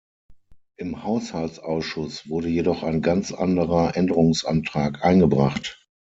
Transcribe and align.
Im 0.79 1.03
Haushaltsausschuss 1.03 2.27
wurde 2.27 2.47
jedoch 2.47 2.81
ein 2.81 3.03
ganz 3.03 3.31
anderer 3.31 3.95
Änderungsantrag 3.95 5.05
eingebracht. 5.05 5.85